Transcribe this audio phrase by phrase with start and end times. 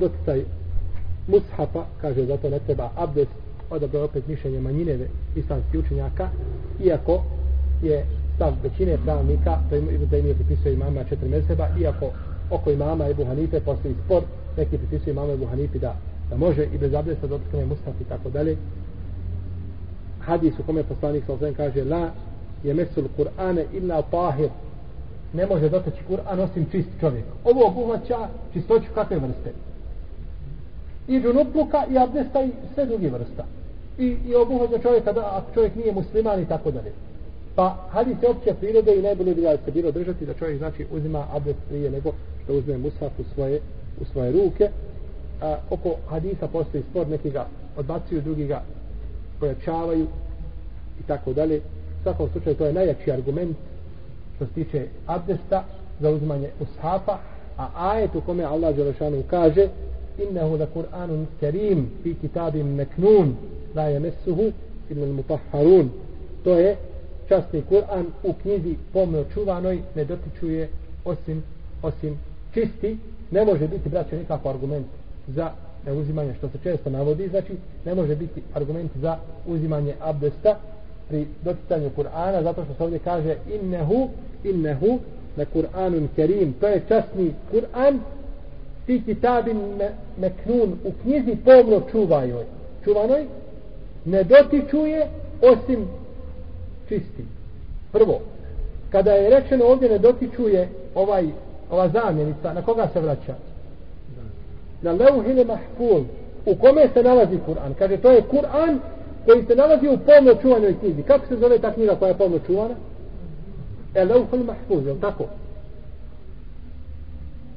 [0.00, 0.44] doticaj
[1.28, 3.30] mushafa, kaže zato ne treba abdest,
[3.70, 4.98] odabro je opet mišljenje manjine
[5.36, 6.28] islamskih učenjaka,
[6.84, 7.22] iako
[7.82, 8.04] je
[8.36, 12.10] stav većine pravnika, to im, da im je pripisao imama četiri meseba, iako
[12.50, 14.22] oko imama Ebu Hanife postoji spor,
[14.56, 15.96] neki pripisuju imama Ebu Hanife da,
[16.30, 18.56] da može i bez abdesta dotkne mushaf i tako dalje.
[20.20, 22.10] Hadis u kome poslanik sa osvijem kaže la
[22.64, 24.48] je mesul Kur'ane illa tahir
[25.32, 27.24] ne može dotaći Kur'an osim čist čovjek.
[27.44, 29.52] Ovo obuhvaća čistoću kakve vrste
[31.08, 33.44] i džunupluka i abdesta i sve drugi vrsta.
[33.98, 36.92] I, i obuhvaća čovjeka da ako čovjek nije musliman i tako dalje.
[37.54, 40.86] Pa hadis je opće prirode i najbolje bi da se bilo držati da čovjek znači
[40.92, 42.12] uzima abdest prije nego
[42.44, 43.60] što uzme musaf u svoje,
[44.00, 44.68] u svoje ruke.
[45.42, 48.62] A, oko hadisa postoji spor, neki ga odbacuju, drugi ga
[49.40, 50.06] pojačavaju
[51.00, 51.56] i tako dalje.
[52.00, 53.56] U svakom slučaju to je najjači argument
[54.36, 55.64] što se tiče abdesta
[56.00, 57.18] za uzmanje ushafa,
[57.56, 59.68] a ajet u kome Allah Đelešanu kaže
[60.28, 63.34] innehu la Kur'anun kerim fi kitabim meknun
[63.74, 64.52] la je mesuhu
[64.90, 65.90] ili mutahharun
[66.44, 66.76] to je
[67.28, 70.68] časni Kur'an u knjizi pomno čuvanoj ne dotičuje
[71.04, 71.42] osim
[71.82, 72.18] osim
[72.54, 72.96] čisti.
[73.30, 74.86] Ne može biti braće nikako argument
[75.28, 75.50] za
[76.00, 77.28] uzimanje što se često navodi.
[77.28, 77.52] Znači
[77.84, 80.58] ne može biti argument za uzimanje abdesta
[81.08, 84.08] pri doticanju Kur'ana zato što se ovdje kaže innehu
[84.44, 84.98] innehu
[85.36, 87.98] na Kur'anun kerim to je časni Kur'an
[88.90, 89.58] fi kitabin
[90.18, 92.44] meknun u knjizi pomno čuvajoj
[92.84, 93.26] čuvanoj?
[94.04, 95.06] Ne dotičuje
[95.42, 95.88] osim
[96.88, 97.24] čisti.
[97.92, 98.20] Prvo
[98.92, 101.26] kada je rečeno ovdje ne dotičuje ovaj
[101.70, 103.34] ova zamjenica na koga se vraća?
[104.82, 106.02] Na leuhine mahfuz
[106.46, 107.74] u kome se nalazi Kur'an.
[107.78, 108.78] Kaže to je Kur'an
[109.24, 111.02] koji se nalazi u pomno čuvanoj knjizi.
[111.02, 112.74] Kako se zove ta knjiga koja je pomno čuvana?
[113.94, 114.04] E
[114.44, 115.24] mahfuz je tako?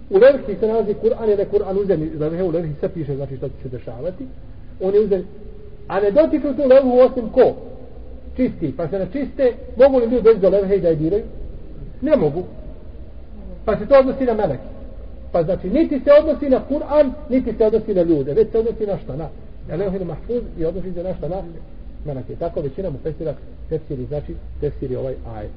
[0.09, 3.37] U levhi se nalazi Kur'an je da Kur'an uzem za u levhi se piše znači
[3.37, 4.25] što će se dešavati.
[4.81, 5.25] On je uzem
[5.87, 7.55] a ne dotiču tu levhu osim ko?
[8.35, 11.23] Čisti pa se na čiste mogu li ljudi doći do levhe i da je diraju
[12.01, 12.43] ne mogu.
[13.65, 14.59] Pa se to odnosi na melek.
[15.31, 18.85] pa znači niti se odnosi na Kur'an niti se odnosi na ljude već se odnosi
[18.85, 19.15] na šta?
[19.15, 19.29] Na
[19.77, 21.27] na mahfuz i odnosi se na šta?
[21.27, 21.43] Na
[22.05, 23.35] meleki tako većina mu tefsira
[23.69, 25.51] tefsiri znači tefsiri ovaj ajet.